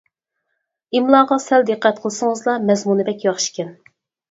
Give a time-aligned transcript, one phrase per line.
[0.99, 3.73] ئىملاغا سەل دىققەت قىلسىڭىزلا مەزمۇنى بەك ياخشىكەن.